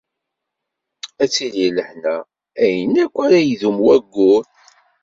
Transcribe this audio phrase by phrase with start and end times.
[1.23, 2.15] Ad tili lehna,
[2.63, 4.43] ayen akk ara idum wayyur.